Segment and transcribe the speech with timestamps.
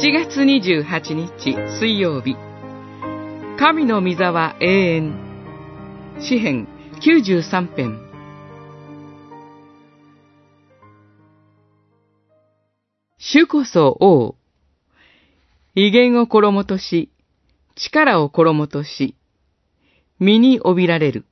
[0.00, 2.36] 7月28日水曜日。
[3.58, 5.14] 神の御座は永遠。
[6.20, 6.68] 詩編
[7.00, 7.98] 93編。
[13.18, 14.36] 主こそ王。
[15.74, 17.10] 威厳を衣とし
[17.74, 19.16] 力を衣とし
[20.20, 21.26] 身に帯びられる。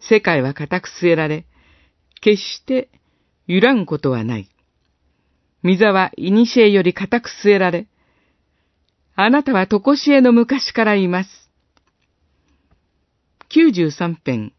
[0.00, 1.46] 世界は固く据えられ
[2.20, 2.90] 決して
[3.46, 4.53] 揺らんことはない。
[5.64, 7.86] 御座は古より固く据えられ、
[9.16, 11.30] あなたはとこしえの昔からいます。
[13.48, 14.52] 93編、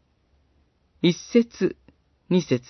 [1.03, 1.75] 一節、
[2.31, 2.63] 二節。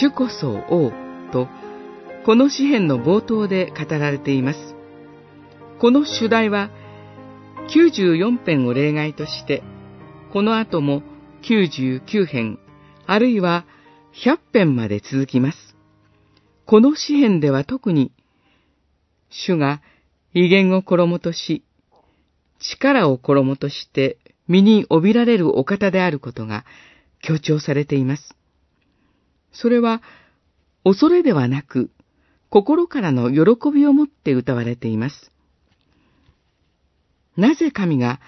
[0.00, 0.90] 主こそ王
[1.32, 1.48] と、
[2.24, 4.74] この詩篇の冒頭で語られています。
[5.80, 6.70] この主題は、
[7.68, 9.62] 94編を例外として、
[10.32, 11.02] この後も
[11.42, 12.58] 99編、
[13.12, 13.66] あるいは
[14.24, 15.58] 100編まで続きます。
[16.64, 18.10] この詩篇では特に、
[19.28, 19.82] 主が
[20.32, 21.62] 威厳を衣とし、
[22.58, 24.16] 力を衣として
[24.48, 26.64] 身に帯びられるお方であることが
[27.20, 28.34] 強調されています。
[29.52, 30.00] それは、
[30.82, 31.90] 恐れではなく、
[32.48, 35.30] 心からの喜びを持って歌われています。
[37.36, 38.20] なぜ神が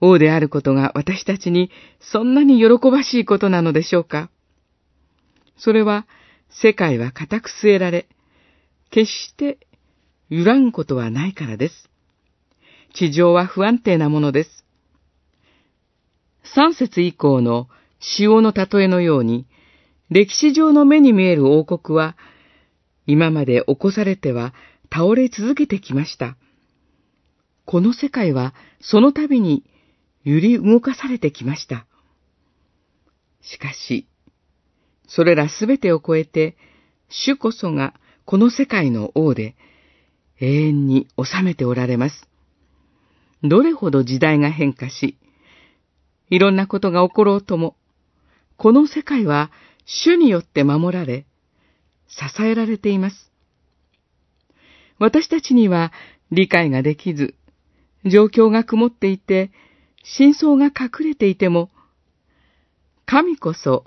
[0.00, 1.70] 王であることが私たちに
[2.00, 4.30] そんなに喜ばしいことなのでしょうか？
[5.58, 6.06] それは
[6.48, 8.08] 世界は固く据えられ、
[8.90, 9.58] 決して
[10.30, 11.90] 揺らんことはないからです。
[12.94, 14.64] 地上は不安定なものです。
[16.54, 17.68] 三節以降の
[18.00, 19.46] 潮の例えのように、
[20.08, 22.16] 歴史上の目に見える王国は、
[23.06, 24.54] 今まで起こされては
[24.92, 26.36] 倒れ続けてきました。
[27.64, 29.62] この世界はその度に
[30.24, 31.86] 揺り動かされてきました。
[33.42, 34.06] しかし、
[35.08, 36.56] それらすべてを超えて、
[37.08, 39.56] 主こそがこの世界の王で、
[40.40, 42.28] 永遠に治めておられます。
[43.42, 45.18] どれほど時代が変化し、
[46.28, 47.76] いろんなことが起ころうとも、
[48.56, 49.50] この世界は
[49.84, 51.26] 主によって守られ、
[52.08, 53.32] 支えられています。
[54.98, 55.92] 私たちには
[56.30, 57.34] 理解ができず、
[58.04, 59.50] 状況が曇っていて、
[60.02, 61.70] 真相が隠れていても、
[63.06, 63.84] 神こそ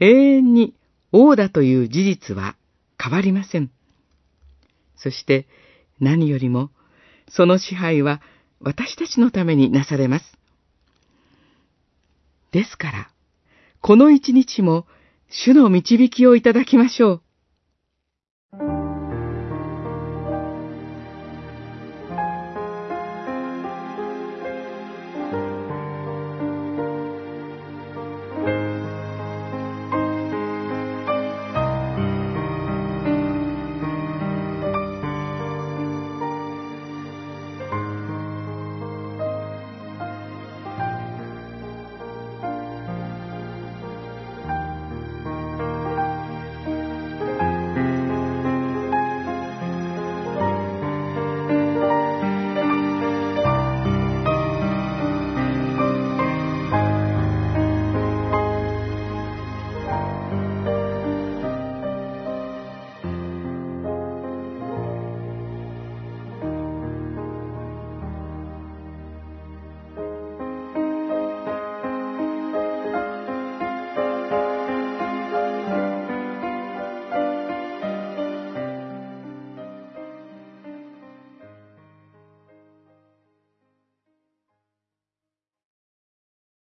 [0.00, 0.74] 永遠に
[1.12, 2.56] 王だという事実は
[3.02, 3.70] 変わりません。
[4.96, 5.46] そして
[6.00, 6.70] 何よりも、
[7.28, 8.20] その支配は
[8.60, 10.38] 私たちのためになされます。
[12.52, 13.10] ですから、
[13.80, 14.86] この一日も
[15.28, 17.22] 主の導きをいただきましょう。